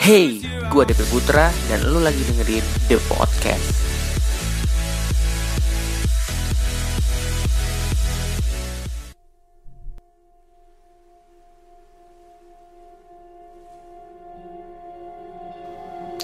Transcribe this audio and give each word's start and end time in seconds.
Hey, 0.00 0.40
gue 0.72 0.82
DP 0.88 1.04
Putra 1.12 1.52
dan 1.68 1.84
lu 1.92 2.00
lagi 2.00 2.24
dengerin 2.24 2.64
The 2.88 2.96
Podcast. 3.04 3.68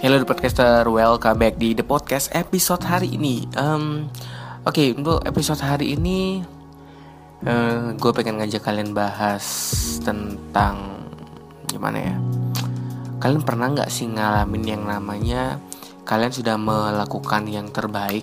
Halo 0.01 0.17
The 0.17 0.25
Podcaster, 0.25 0.89
welcome 0.89 1.37
back 1.37 1.61
di 1.61 1.77
The 1.77 1.85
Podcast 1.85 2.33
episode 2.33 2.81
hari 2.81 3.13
ini. 3.13 3.45
Um, 3.61 4.09
Oke, 4.65 4.73
okay, 4.73 4.89
untuk 4.97 5.21
episode 5.29 5.61
hari 5.61 6.01
ini 6.01 6.41
uh, 7.45 7.53
eh, 7.53 7.85
gue 7.93 8.13
pengen 8.17 8.41
ngajak 8.41 8.65
kalian 8.65 8.97
bahas 8.97 9.45
tentang 10.01 10.97
gimana 11.69 12.01
ya? 12.01 12.46
Kalian 13.27 13.43
pernah 13.43 13.75
nggak 13.75 13.91
sih 13.91 14.07
ngalamin 14.07 14.62
yang 14.62 14.87
namanya 14.87 15.59
kalian 16.07 16.30
sudah 16.30 16.55
melakukan 16.55 17.51
yang 17.51 17.75
terbaik, 17.75 18.23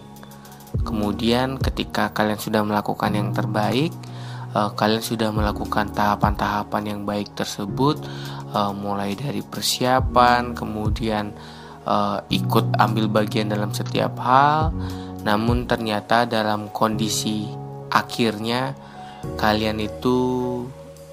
kemudian 0.80 1.60
ketika 1.60 2.16
kalian 2.16 2.40
sudah 2.40 2.64
melakukan 2.64 3.12
yang 3.12 3.36
terbaik, 3.36 3.92
uh, 4.56 4.72
kalian 4.72 5.04
sudah 5.04 5.28
melakukan 5.36 5.92
tahapan-tahapan 5.92 6.84
yang 6.88 7.02
baik 7.04 7.36
tersebut, 7.36 8.00
uh, 8.56 8.72
mulai 8.72 9.12
dari 9.20 9.44
persiapan, 9.44 10.56
kemudian 10.56 11.36
uh, 11.84 12.24
ikut 12.32 12.72
ambil 12.80 13.12
bagian 13.12 13.52
dalam 13.52 13.76
setiap 13.76 14.16
hal, 14.24 14.72
namun 15.28 15.68
ternyata 15.68 16.24
dalam 16.24 16.72
kondisi 16.72 17.52
akhirnya 17.92 18.72
kalian 19.36 19.84
itu 19.84 20.16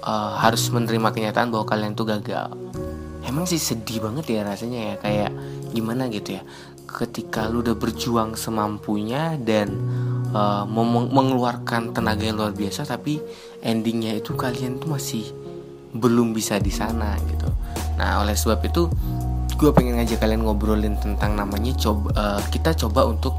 uh, 0.07 0.39
harus 0.39 0.71
menerima 0.71 1.11
kenyataan 1.11 1.51
bahwa 1.51 1.67
kalian 1.67 1.91
itu 1.91 2.07
gagal. 2.07 2.55
Emang 3.25 3.45
sih 3.45 3.61
sedih 3.61 4.01
banget 4.01 4.33
ya 4.33 4.41
rasanya 4.45 4.79
ya 4.93 4.95
kayak 4.99 5.31
gimana 5.71 6.09
gitu 6.09 6.39
ya. 6.39 6.43
Ketika 6.85 7.47
lu 7.47 7.63
udah 7.63 7.77
berjuang 7.77 8.35
semampunya 8.35 9.39
dan 9.39 9.71
uh, 10.35 10.67
mengeluarkan 11.11 11.95
tenaga 11.95 12.27
yang 12.27 12.37
luar 12.37 12.51
biasa 12.51 12.83
tapi 12.83 13.21
endingnya 13.63 14.19
itu 14.19 14.35
kalian 14.35 14.81
tuh 14.81 14.91
masih 14.91 15.23
belum 15.95 16.35
bisa 16.35 16.59
di 16.59 16.71
sana 16.71 17.15
gitu. 17.31 17.47
Nah 17.95 18.25
oleh 18.25 18.35
sebab 18.35 18.59
itu 18.67 18.91
gue 19.55 19.69
pengen 19.71 20.01
ngajak 20.01 20.19
kalian 20.19 20.41
ngobrolin 20.41 20.97
tentang 20.97 21.37
namanya 21.37 21.71
coba 21.77 22.09
uh, 22.17 22.41
kita 22.49 22.73
coba 22.73 23.05
untuk 23.05 23.37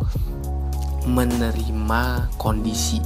menerima 1.03 2.31
kondisi 2.39 3.03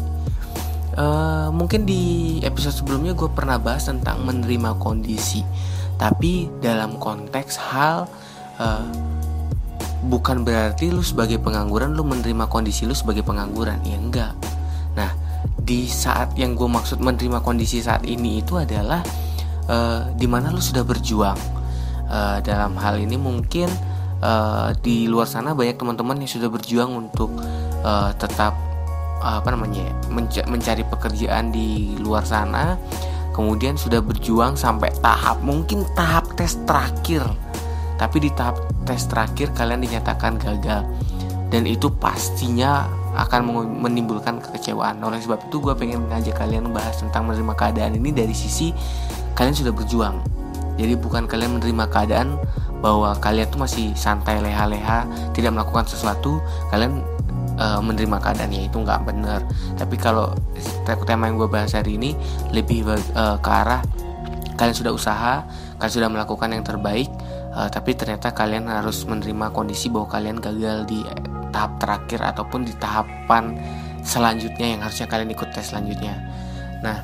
uh, 0.96 1.48
mungkin 1.52 1.84
di 1.84 2.36
episode 2.42 2.74
sebelumnya 2.74 3.12
gue 3.12 3.28
pernah 3.30 3.60
bahas 3.60 3.86
tentang 3.86 4.24
menerima 4.24 4.80
kondisi 4.80 5.44
tapi 5.96 6.52
dalam 6.60 7.00
konteks 7.00 7.56
hal 7.56 8.04
uh, 8.60 8.84
bukan 10.06 10.44
berarti 10.44 10.92
lu 10.92 11.00
sebagai 11.00 11.40
pengangguran 11.40 11.96
lu 11.96 12.04
menerima 12.04 12.46
kondisi 12.46 12.84
lu 12.84 12.92
sebagai 12.92 13.24
pengangguran. 13.24 13.80
Ya 13.82 13.96
enggak. 13.96 14.32
Nah 14.94 15.10
di 15.56 15.88
saat 15.88 16.36
yang 16.38 16.54
gue 16.54 16.68
maksud 16.68 17.02
menerima 17.02 17.42
kondisi 17.42 17.82
saat 17.82 18.06
ini 18.06 18.44
itu 18.44 18.60
adalah 18.60 19.02
uh, 19.66 20.12
di 20.14 20.28
mana 20.28 20.52
lu 20.52 20.60
sudah 20.60 20.84
berjuang. 20.84 21.38
Uh, 22.06 22.38
dalam 22.46 22.78
hal 22.78 23.02
ini 23.02 23.18
mungkin 23.18 23.66
uh, 24.22 24.70
di 24.78 25.10
luar 25.10 25.26
sana 25.26 25.58
banyak 25.58 25.74
teman-teman 25.74 26.22
yang 26.22 26.30
sudah 26.30 26.46
berjuang 26.46 26.92
untuk 26.94 27.34
uh, 27.82 28.14
tetap 28.14 28.54
apa 29.16 29.48
namanya 29.48 29.80
ya, 29.80 29.94
menc 30.12 30.38
mencari 30.44 30.84
pekerjaan 30.86 31.50
di 31.50 31.98
luar 31.98 32.22
sana 32.22 32.78
kemudian 33.36 33.76
sudah 33.76 34.00
berjuang 34.00 34.56
sampai 34.56 34.88
tahap 35.04 35.44
mungkin 35.44 35.84
tahap 35.92 36.32
tes 36.40 36.56
terakhir. 36.64 37.20
Tapi 38.00 38.16
di 38.24 38.30
tahap 38.32 38.56
tes 38.88 39.04
terakhir 39.04 39.52
kalian 39.52 39.84
dinyatakan 39.84 40.40
gagal. 40.40 40.88
Dan 41.52 41.68
itu 41.68 41.92
pastinya 41.92 42.88
akan 43.16 43.68
menimbulkan 43.84 44.40
kekecewaan. 44.40 44.98
Oleh 45.04 45.20
sebab 45.20 45.46
itu 45.46 45.60
gue 45.60 45.76
pengen 45.76 46.08
ngajak 46.08 46.36
kalian 46.40 46.72
bahas 46.72 46.96
tentang 47.00 47.28
menerima 47.28 47.54
keadaan 47.54 47.92
ini 48.00 48.10
dari 48.10 48.32
sisi 48.32 48.72
kalian 49.36 49.52
sudah 49.52 49.72
berjuang. 49.76 50.16
Jadi 50.76 50.96
bukan 50.96 51.28
kalian 51.28 51.60
menerima 51.60 51.84
keadaan 51.92 52.40
bahwa 52.84 53.16
kalian 53.20 53.48
tuh 53.48 53.60
masih 53.64 53.96
santai 53.96 54.40
leha-leha 54.44 55.08
tidak 55.32 55.56
melakukan 55.56 55.88
sesuatu. 55.88 56.40
Kalian 56.68 57.00
uh, 57.58 57.80
menerima 57.80 58.16
keadaannya 58.20 58.68
itu 58.68 58.76
nggak 58.80 59.00
benar 59.04 59.40
tapi 59.76 59.96
kalau 59.96 60.32
tema 61.04 61.28
yang 61.28 61.36
gue 61.40 61.48
bahas 61.50 61.72
hari 61.76 62.00
ini 62.00 62.16
lebih 62.52 62.86
uh, 62.88 63.36
ke 63.40 63.50
arah 63.50 63.82
kalian 64.56 64.76
sudah 64.76 64.92
usaha 64.92 65.34
kalian 65.76 65.92
sudah 65.92 66.08
melakukan 66.08 66.48
yang 66.52 66.64
terbaik 66.64 67.08
uh, 67.56 67.68
tapi 67.68 67.96
ternyata 67.96 68.32
kalian 68.32 68.68
harus 68.68 69.04
menerima 69.08 69.52
kondisi 69.52 69.88
bahwa 69.88 70.08
kalian 70.08 70.40
gagal 70.40 70.84
di 70.88 71.00
tahap 71.56 71.80
terakhir 71.80 72.20
ataupun 72.20 72.68
di 72.68 72.76
tahapan 72.76 73.56
selanjutnya 74.04 74.76
yang 74.76 74.80
harusnya 74.84 75.08
kalian 75.08 75.32
ikut 75.32 75.48
tes 75.56 75.72
selanjutnya. 75.72 76.14
Nah 76.84 77.00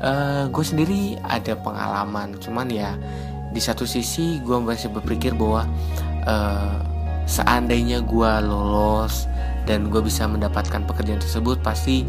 uh, 0.00 0.44
gue 0.46 0.64
sendiri 0.64 1.18
ada 1.26 1.58
pengalaman 1.58 2.38
cuman 2.38 2.70
ya 2.70 2.94
di 3.50 3.58
satu 3.58 3.82
sisi 3.82 4.38
gue 4.38 4.56
masih 4.62 4.94
berpikir 4.94 5.34
bahwa 5.34 5.66
uh, 6.24 6.78
seandainya 7.26 8.00
gue 8.06 8.32
lolos 8.46 9.26
dan 9.68 9.92
gue 9.92 10.00
bisa 10.00 10.24
mendapatkan 10.24 10.88
pekerjaan 10.88 11.20
tersebut 11.20 11.60
pasti 11.60 12.08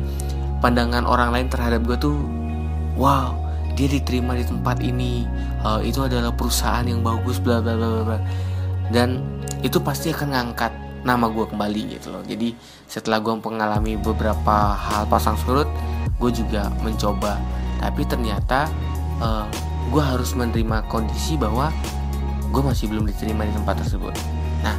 pandangan 0.64 1.03
orang 1.03 1.36
lain 1.36 1.47
terhadap 1.52 1.84
gue 1.84 2.00
tuh 2.00 2.16
wow 2.96 3.50
dia 3.80 3.88
diterima 3.88 4.36
di 4.36 4.44
tempat 4.44 4.84
ini. 4.84 5.24
Uh, 5.64 5.80
itu 5.80 6.03
adalah 6.03 6.36
perusahaan 6.36 6.84
yang 6.84 7.00
bagus 7.00 7.40
bla 7.40 7.64
bla 7.64 7.80
bla 7.80 8.03
bla 8.03 8.19
dan 8.92 9.24
itu 9.64 9.80
pasti 9.80 10.12
akan 10.12 10.36
ngangkat 10.36 10.72
nama 11.08 11.31
gue 11.31 11.48
kembali 11.48 11.96
gitu 11.96 12.12
loh. 12.12 12.24
Jadi 12.28 12.52
setelah 12.92 13.24
gue 13.24 13.40
mengalami 13.40 13.96
beberapa 13.96 14.75
hal 14.75 15.08
pasang 15.08 15.40
surut 15.40 15.68
gue 16.19 16.31
juga 16.36 16.68
mencoba. 16.84 17.40
Tapi 17.80 18.03
ternyata 18.03 18.68
uh, 19.24 19.44
eh, 19.44 19.46
gue 19.88 20.03
harus 20.03 20.36
menerima 20.36 20.84
kondisi 20.92 21.40
bahwa 21.40 21.72
gue 22.52 22.59
masih 22.64 22.92
belum 22.92 23.08
diterima 23.08 23.48
di 23.48 23.56
tempat 23.56 23.80
tersebut. 23.80 24.12
Nah 24.59 24.75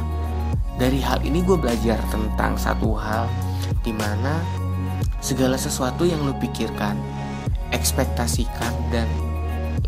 dari 0.81 0.97
hal 0.97 1.21
ini 1.21 1.45
gue 1.45 1.53
belajar 1.53 2.01
tentang 2.09 2.57
satu 2.57 2.97
hal 2.97 3.29
di 3.85 3.93
mana 3.93 4.41
segala 5.21 5.53
sesuatu 5.53 6.09
yang 6.09 6.25
lu 6.25 6.33
pikirkan 6.41 6.97
ekspektasikan 7.69 8.73
dan 8.89 9.05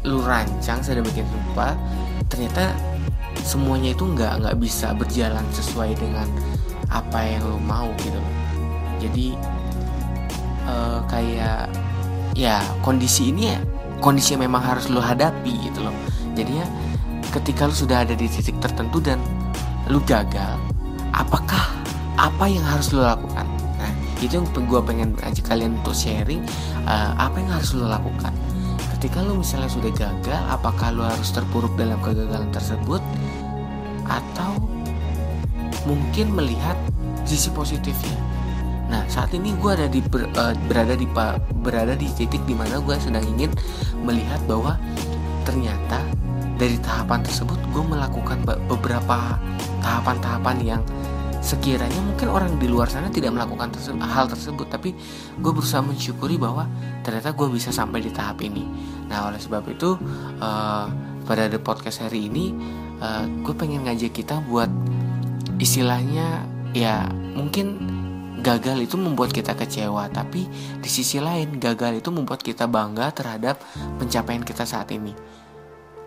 lu 0.06 0.22
rancang 0.22 0.86
sedemikian 0.86 1.26
rupa 1.34 1.74
ternyata 2.30 2.78
semuanya 3.42 3.98
itu 3.98 4.06
nggak 4.06 4.46
nggak 4.46 4.56
bisa 4.62 4.94
berjalan 4.94 5.42
sesuai 5.50 5.98
dengan 5.98 6.30
apa 6.94 7.26
yang 7.26 7.42
lu 7.50 7.58
mau 7.58 7.90
gitu. 7.98 8.22
Jadi 9.02 9.34
uh, 10.70 11.02
kayak 11.10 11.74
ya 12.38 12.62
kondisi 12.86 13.34
ini 13.34 13.50
ya 13.50 13.60
kondisi 13.98 14.38
yang 14.38 14.46
memang 14.46 14.62
harus 14.62 14.94
lo 14.94 15.02
hadapi 15.02 15.74
gitu 15.74 15.82
loh. 15.82 15.96
Jadi 16.38 16.62
ya 16.62 16.68
ketika 17.34 17.66
lo 17.66 17.74
sudah 17.74 18.06
ada 18.06 18.14
di 18.14 18.30
titik 18.30 18.62
tertentu 18.62 19.02
dan 19.02 19.18
lo 19.90 19.98
gagal 20.06 20.73
apakah 21.14 21.64
apa 22.18 22.46
yang 22.50 22.66
harus 22.66 22.92
lo 22.92 23.06
lakukan? 23.06 23.46
Nah 23.78 23.92
itu 24.20 24.38
yang 24.38 24.46
gue 24.50 24.82
pengen 24.84 25.10
ajak 25.22 25.46
kalian 25.48 25.78
untuk 25.82 25.96
sharing 25.96 26.42
uh, 26.90 27.14
apa 27.18 27.40
yang 27.40 27.52
harus 27.54 27.74
lo 27.78 27.88
lakukan. 27.88 28.34
Ketika 28.98 29.22
lo 29.22 29.38
misalnya 29.38 29.70
sudah 29.70 29.92
gagal 29.94 30.42
apakah 30.50 30.94
lo 30.94 31.04
harus 31.06 31.30
terpuruk 31.32 31.74
dalam 31.78 31.98
kegagalan 32.02 32.50
tersebut? 32.50 33.02
Atau 34.10 34.60
mungkin 35.88 36.36
melihat 36.36 36.76
sisi 37.24 37.54
positifnya? 37.54 38.18
Nah 38.92 39.04
saat 39.10 39.34
ini 39.34 39.56
gue 39.58 39.72
ada 39.74 39.88
di 39.90 40.04
ber, 40.04 40.30
uh, 40.38 40.54
berada 40.70 40.94
di 40.94 41.08
berada 41.64 41.94
di 41.98 42.08
titik 42.14 42.44
di 42.46 42.54
mana 42.54 42.78
gue 42.78 42.96
sedang 43.00 43.26
ingin 43.38 43.50
melihat 44.06 44.40
bahwa 44.46 44.78
ternyata 45.44 46.00
dari 46.56 46.78
tahapan 46.80 47.26
tersebut 47.26 47.60
gue 47.74 47.84
melakukan 47.84 48.40
beberapa 48.70 49.36
tahapan-tahapan 49.84 50.58
yang 50.64 50.82
sekiranya 51.44 52.00
mungkin 52.00 52.32
orang 52.32 52.56
di 52.56 52.72
luar 52.72 52.88
sana 52.88 53.12
tidak 53.12 53.36
melakukan 53.36 53.76
tersebut, 53.76 54.00
hal 54.00 54.32
tersebut 54.32 54.68
tapi 54.72 54.96
gue 55.44 55.52
berusaha 55.52 55.84
mensyukuri 55.84 56.40
bahwa 56.40 56.72
ternyata 57.04 57.36
gue 57.36 57.52
bisa 57.52 57.76
sampai 57.76 58.00
di 58.00 58.16
tahap 58.16 58.40
ini 58.40 58.64
nah 59.12 59.28
oleh 59.28 59.38
sebab 59.38 59.68
itu 59.68 60.00
uh, 60.40 60.88
pada 61.28 61.52
the 61.52 61.60
podcast 61.60 62.00
hari 62.00 62.32
ini 62.32 62.56
uh, 63.04 63.28
gue 63.44 63.54
pengen 63.60 63.84
ngajak 63.84 64.16
kita 64.16 64.40
buat 64.48 64.72
istilahnya 65.60 66.48
ya 66.72 67.12
mungkin 67.12 67.94
gagal 68.44 68.84
itu 68.84 69.00
membuat 69.00 69.32
kita 69.32 69.56
kecewa, 69.56 70.12
tapi 70.12 70.46
di 70.84 70.90
sisi 70.92 71.24
lain 71.24 71.64
gagal 71.64 72.04
itu 72.04 72.12
membuat 72.12 72.44
kita 72.44 72.68
bangga 72.68 73.16
terhadap 73.16 73.64
pencapaian 73.96 74.44
kita 74.44 74.68
saat 74.68 74.92
ini. 74.92 75.16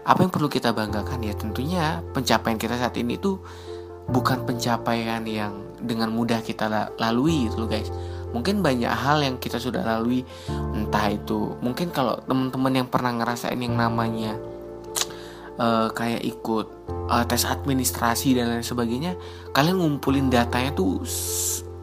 Apa 0.06 0.22
yang 0.22 0.30
perlu 0.30 0.46
kita 0.46 0.70
banggakan 0.76 1.24
ya 1.24 1.34
tentunya 1.34 2.04
pencapaian 2.12 2.60
kita 2.60 2.76
saat 2.78 2.94
ini 3.00 3.16
itu 3.16 3.40
bukan 4.10 4.46
pencapaian 4.46 5.22
yang 5.26 5.66
dengan 5.82 6.10
mudah 6.10 6.40
kita 6.42 6.94
lalui 6.96 7.50
gitu 7.50 7.64
loh 7.64 7.70
guys. 7.70 7.90
Mungkin 8.34 8.60
banyak 8.60 8.90
hal 8.90 9.22
yang 9.22 9.36
kita 9.38 9.56
sudah 9.56 9.86
lalui 9.86 10.26
entah 10.76 11.08
itu 11.08 11.56
mungkin 11.64 11.88
kalau 11.94 12.20
teman-teman 12.26 12.84
yang 12.84 12.88
pernah 12.90 13.14
ngerasain 13.16 13.56
yang 13.56 13.78
namanya 13.78 14.36
uh, 15.60 15.88
kayak 15.92 16.22
ikut 16.24 16.66
uh, 17.08 17.24
tes 17.24 17.44
administrasi 17.48 18.36
dan 18.36 18.52
lain 18.52 18.64
sebagainya 18.64 19.16
kalian 19.52 19.80
ngumpulin 19.80 20.28
datanya 20.28 20.72
tuh 20.76 21.00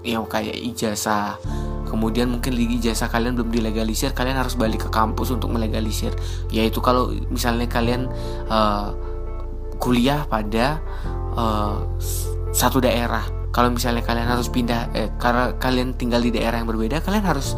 ya 0.04 0.20
kayak 0.28 0.56
ijazah 0.56 1.40
kemudian 1.88 2.28
mungkin 2.28 2.58
di 2.58 2.66
ijazah 2.80 3.08
kalian 3.08 3.38
belum 3.38 3.54
dilegalisir 3.54 4.12
kalian 4.12 4.36
harus 4.36 4.58
balik 4.58 4.88
ke 4.88 4.90
kampus 4.92 5.32
untuk 5.32 5.54
melegalisir 5.54 6.12
yaitu 6.52 6.84
kalau 6.84 7.14
misalnya 7.32 7.70
kalian 7.70 8.10
uh, 8.50 8.92
kuliah 9.80 10.26
pada 10.28 10.80
uh, 11.34 11.84
satu 12.54 12.80
daerah. 12.80 13.26
Kalau 13.54 13.70
misalnya 13.70 14.02
kalian 14.02 14.26
harus 14.26 14.50
pindah 14.50 14.90
eh, 14.98 15.14
karena 15.22 15.54
kalian 15.62 15.94
tinggal 15.94 16.26
di 16.26 16.34
daerah 16.34 16.58
yang 16.58 16.66
berbeda 16.66 17.06
kalian 17.06 17.22
harus 17.22 17.54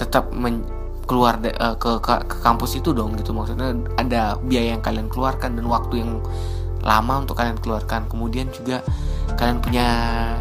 tetap 0.00 0.32
men, 0.32 0.64
keluar 1.04 1.36
de, 1.36 1.52
uh, 1.60 1.76
ke, 1.76 2.00
ke 2.00 2.12
ke 2.24 2.36
kampus 2.40 2.80
itu 2.80 2.96
dong 2.96 3.16
gitu. 3.20 3.36
Maksudnya 3.36 3.76
ada 4.00 4.40
biaya 4.40 4.76
yang 4.76 4.82
kalian 4.84 5.08
keluarkan 5.12 5.60
dan 5.60 5.66
waktu 5.68 6.04
yang 6.04 6.24
lama 6.80 7.24
untuk 7.24 7.36
kalian 7.36 7.60
keluarkan. 7.60 8.08
Kemudian 8.08 8.48
juga 8.48 8.80
kalian 9.36 9.60
punya 9.60 9.86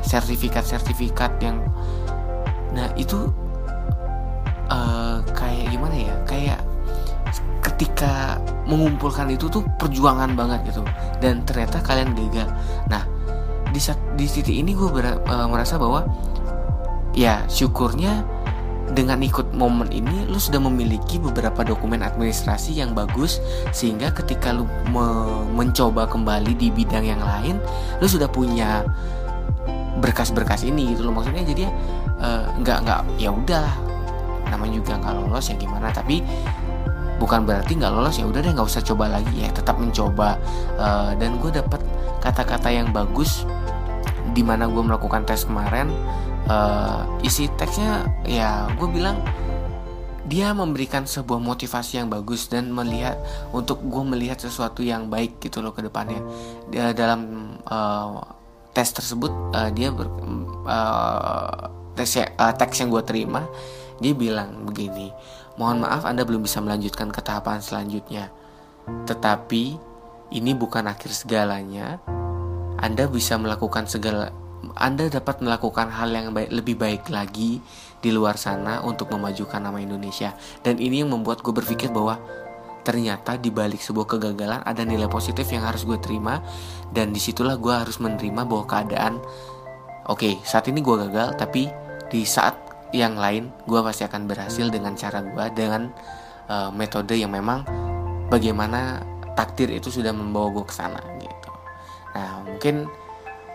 sertifikat-sertifikat 0.07 1.41
yang 1.43 1.59
nah 2.75 2.91
itu 2.99 3.31
uh, 4.71 5.23
kayak 5.35 5.75
gimana 5.75 5.95
ya? 5.95 6.15
Kayak 6.23 6.59
ketika 7.63 8.39
mengumpulkan 8.69 9.29
itu 9.33 9.49
tuh 9.49 9.65
perjuangan 9.77 10.33
banget 10.37 10.73
gitu. 10.73 10.81
Dan 11.19 11.43
ternyata 11.43 11.81
kalian 11.81 12.13
gagal. 12.13 12.49
Nah 12.91 13.03
di 13.75 13.79
di 14.15 14.25
titik 14.29 14.55
ini 14.55 14.71
gue 14.71 14.87
uh, 14.87 15.47
merasa 15.51 15.75
bahwa 15.75 16.07
ya 17.11 17.43
syukurnya 17.51 18.23
dengan 18.93 19.17
ikut 19.17 19.57
momen 19.57 19.89
ini 19.89 20.29
lu 20.29 20.37
sudah 20.37 20.61
memiliki 20.61 21.17
beberapa 21.17 21.65
dokumen 21.65 22.05
administrasi 22.05 22.77
yang 22.77 22.93
bagus 22.93 23.41
sehingga 23.73 24.13
ketika 24.13 24.53
lu 24.53 24.69
me 24.93 25.07
mencoba 25.57 26.05
kembali 26.05 26.53
di 26.53 26.69
bidang 26.69 27.01
yang 27.01 27.21
lain 27.23 27.57
lu 27.97 28.05
sudah 28.05 28.29
punya 28.29 28.85
berkas-berkas 29.99 30.67
ini 30.67 30.93
gitu 30.93 31.07
loh. 31.07 31.17
Maksudnya 31.17 31.43
jadi 31.47 31.65
uh, 32.21 32.45
nggak 32.61 32.77
nggak 32.85 33.01
ya 33.17 33.33
udah 33.33 33.67
namanya 34.53 34.77
juga 34.77 34.93
nggak 35.01 35.13
lolos 35.23 35.45
ya 35.49 35.55
gimana? 35.57 35.89
Tapi 35.89 36.21
bukan 37.17 37.47
berarti 37.47 37.79
nggak 37.79 37.91
lolos 37.91 38.19
ya 38.19 38.25
udah 38.27 38.39
deh 38.43 38.51
nggak 38.51 38.67
usah 38.67 38.83
coba 38.83 39.07
lagi 39.07 39.35
ya 39.45 39.49
tetap 39.51 39.79
mencoba. 39.79 40.39
Uh, 40.75 41.11
dan 41.17 41.39
gue 41.39 41.51
dapat 41.51 41.81
kata-kata 42.19 42.69
yang 42.71 42.91
bagus 42.91 43.47
di 44.35 44.41
mana 44.43 44.67
gue 44.67 44.83
melakukan 44.83 45.23
tes 45.23 45.47
kemarin. 45.47 45.91
Uh, 46.45 47.01
isi 47.25 47.49
teksnya 47.57 48.05
ya 48.21 48.69
gue 48.77 48.85
bilang 48.85 49.17
dia 50.25 50.53
memberikan 50.53 51.05
sebuah 51.05 51.37
motivasi 51.41 52.01
yang 52.01 52.09
bagus 52.09 52.49
dan 52.49 52.69
melihat 52.69 53.17
untuk 53.53 53.81
gue 53.81 54.03
melihat 54.05 54.41
sesuatu 54.41 54.81
yang 54.81 55.09
baik 55.09 55.37
gitu 55.41 55.61
loh 55.61 55.73
ke 55.73 55.85
depannya. 55.85 56.21
Dalam 56.69 57.21
uh, 57.65 58.21
tes 58.73 58.89
tersebut 58.91 59.31
uh, 59.55 59.69
dia 59.71 59.89
ber, 59.89 60.09
uh, 60.67 61.69
tes 61.95 62.19
uh, 62.19 62.53
teks 62.53 62.83
yang 62.83 62.91
gue 62.91 63.03
terima 63.07 63.47
dia 64.03 64.11
bilang 64.11 64.67
begini 64.67 65.07
mohon 65.55 65.83
maaf 65.83 66.03
anda 66.03 66.27
belum 66.27 66.43
bisa 66.43 66.59
melanjutkan 66.59 67.11
ke 67.11 67.19
tahapan 67.23 67.59
selanjutnya. 67.63 68.31
Tetapi 69.07 69.63
ini 70.35 70.51
bukan 70.53 70.85
akhir 70.89 71.11
segalanya. 71.15 71.99
Anda 72.75 73.07
bisa 73.07 73.39
melakukan 73.39 73.87
segala 73.87 74.35
anda 74.75 75.05
dapat 75.05 75.45
melakukan 75.45 75.93
hal 75.93 76.09
yang 76.09 76.33
baik, 76.33 76.49
lebih 76.49 76.75
baik 76.75 77.03
lagi 77.13 77.61
di 78.01 78.09
luar 78.09 78.33
sana 78.35 78.81
untuk 78.81 79.13
memajukan 79.13 79.61
nama 79.61 79.77
Indonesia. 79.77 80.33
Dan 80.65 80.81
ini 80.81 81.05
yang 81.05 81.13
membuat 81.13 81.45
gue 81.45 81.53
berpikir 81.53 81.93
bahwa 81.93 82.17
ternyata 82.81 83.37
di 83.37 83.53
balik 83.53 83.81
sebuah 83.81 84.17
kegagalan 84.17 84.61
ada 84.65 84.81
nilai 84.81 85.05
positif 85.05 85.45
yang 85.53 85.63
harus 85.63 85.85
gue 85.85 86.01
terima. 86.01 86.41
Dan 86.89 87.13
di 87.13 87.21
situlah 87.21 87.61
gue 87.61 87.73
harus 87.73 88.01
menerima 88.01 88.41
bahwa 88.41 88.65
keadaan 88.65 89.21
oke 90.09 90.17
okay, 90.17 90.33
saat 90.41 90.65
ini 90.65 90.81
gue 90.81 90.95
gagal 91.07 91.37
tapi 91.37 91.69
di 92.09 92.25
saat 92.25 92.64
yang 92.93 93.17
lain 93.17 93.49
gue 93.65 93.79
pasti 93.81 94.05
akan 94.05 94.29
berhasil 94.29 94.67
dengan 94.69 94.93
cara 94.93 95.23
gue 95.25 95.45
dengan 95.55 95.89
uh, 96.49 96.69
metode 96.69 97.17
yang 97.17 97.33
memang 97.33 97.65
bagaimana 98.29 99.01
takdir 99.33 99.69
itu 99.73 99.91
sudah 99.91 100.13
membawa 100.15 100.53
gue 100.53 100.65
ke 100.65 100.73
sana 100.73 101.01
gitu. 101.19 101.51
Nah 102.15 102.45
mungkin 102.45 102.87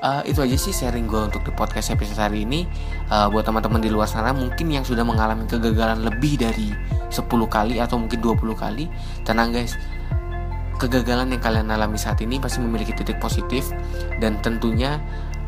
uh, 0.05 0.23
itu 0.27 0.41
aja 0.43 0.56
sih 0.56 0.75
sharing 0.75 1.06
gue 1.06 1.21
untuk 1.31 1.44
di 1.44 1.53
podcast 1.55 1.93
episode 1.94 2.21
hari 2.21 2.44
ini 2.44 2.67
uh, 3.12 3.29
buat 3.32 3.47
teman-teman 3.47 3.81
di 3.81 3.88
luar 3.93 4.09
sana 4.09 4.35
mungkin 4.35 4.69
yang 4.69 4.85
sudah 4.85 5.05
mengalami 5.05 5.47
kegagalan 5.47 6.05
lebih 6.05 6.41
dari 6.41 6.73
10 7.09 7.26
kali 7.29 7.79
atau 7.79 7.97
mungkin 8.00 8.19
20 8.21 8.55
kali 8.56 8.85
tenang 9.25 9.53
guys 9.55 9.76
kegagalan 10.81 11.29
yang 11.37 11.43
kalian 11.44 11.69
alami 11.69 12.00
saat 12.00 12.25
ini 12.25 12.41
pasti 12.41 12.65
memiliki 12.65 12.97
titik 12.97 13.21
positif 13.21 13.69
dan 14.19 14.41
tentunya 14.41 14.97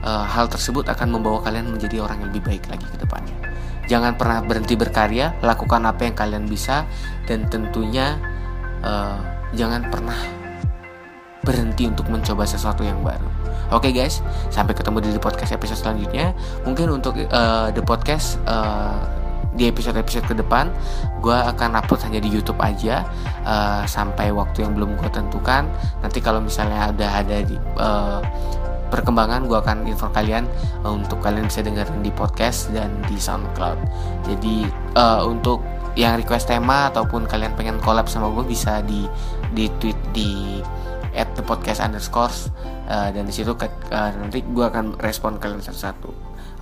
uh, 0.05 0.29
hal 0.29 0.47
tersebut 0.47 0.85
akan 0.93 1.09
membawa 1.17 1.41
kalian 1.41 1.73
menjadi 1.73 2.05
orang 2.05 2.21
yang 2.21 2.29
lebih 2.37 2.45
baik 2.45 2.65
lagi 2.69 2.85
ke 2.85 2.97
depannya 3.01 3.52
jangan 3.93 4.17
pernah 4.17 4.41
berhenti 4.41 4.73
berkarya 4.73 5.37
lakukan 5.45 5.85
apa 5.85 6.09
yang 6.09 6.17
kalian 6.17 6.49
bisa 6.49 6.89
dan 7.29 7.45
tentunya 7.53 8.17
uh, 8.81 9.21
jangan 9.53 9.85
pernah 9.93 10.17
berhenti 11.45 11.91
untuk 11.91 12.09
mencoba 12.09 12.49
sesuatu 12.49 12.87
yang 12.87 13.05
baru. 13.05 13.29
Oke 13.69 13.91
okay 13.91 13.93
guys, 13.93 14.25
sampai 14.49 14.73
ketemu 14.73 15.05
di 15.05 15.21
podcast 15.21 15.53
episode 15.53 15.85
selanjutnya. 15.85 16.33
Mungkin 16.65 16.89
untuk 16.89 17.19
uh, 17.19 17.69
the 17.75 17.83
podcast 17.85 18.41
uh, 18.49 18.97
di 19.53 19.69
episode-episode 19.69 20.25
ke 20.25 20.35
depan 20.41 20.73
gue 21.21 21.37
akan 21.37 21.77
upload 21.77 22.01
hanya 22.09 22.25
di 22.25 22.33
YouTube 22.33 22.57
aja 22.65 23.05
uh, 23.45 23.85
sampai 23.85 24.33
waktu 24.33 24.65
yang 24.65 24.73
belum 24.73 24.97
gue 24.97 25.11
tentukan. 25.13 25.69
Nanti 26.01 26.25
kalau 26.25 26.41
misalnya 26.41 26.89
udah 26.89 27.11
ada 27.11 27.37
di 27.45 27.57
uh, 27.77 28.23
perkembangan 28.93 29.49
gue 29.49 29.57
akan 29.57 29.89
info 29.89 30.13
kalian 30.13 30.45
uh, 30.85 30.93
untuk 30.93 31.25
kalian 31.25 31.49
bisa 31.49 31.65
dengerin 31.65 32.05
di 32.05 32.13
podcast 32.13 32.69
dan 32.77 32.93
di 33.09 33.17
SoundCloud. 33.17 33.79
Jadi 34.29 34.69
uh, 35.01 35.25
untuk 35.25 35.65
yang 35.97 36.21
request 36.21 36.53
tema 36.53 36.93
ataupun 36.93 37.25
kalian 37.25 37.57
pengen 37.57 37.81
collab 37.81 38.09
sama 38.09 38.29
gue 38.37 38.45
bisa 38.45 38.85
di 38.85 39.09
di 39.57 39.69
tweet 39.81 39.97
di 40.13 40.61
at 41.13 41.29
the 41.37 41.45
podcast 41.45 41.81
underscore 41.81 42.33
uh, 42.89 43.09
dan 43.13 43.29
di 43.29 43.33
situ 43.33 43.53
uh, 43.53 44.11
nanti 44.17 44.45
gue 44.45 44.65
akan 44.65 45.01
respon 45.01 45.41
kalian 45.41 45.65
satu-satu. 45.65 46.13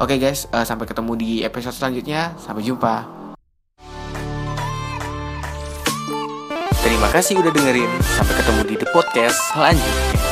Oke 0.00 0.16
okay 0.16 0.30
guys, 0.30 0.46
uh, 0.54 0.64
sampai 0.64 0.86
ketemu 0.86 1.12
di 1.18 1.30
episode 1.42 1.76
selanjutnya. 1.76 2.32
Sampai 2.38 2.64
jumpa. 2.64 3.20
Terima 6.80 7.12
kasih 7.12 7.36
udah 7.44 7.52
dengerin. 7.52 7.90
Sampai 8.16 8.34
ketemu 8.40 8.60
di 8.64 8.74
the 8.80 8.88
podcast 8.88 9.36
selanjutnya. 9.52 10.29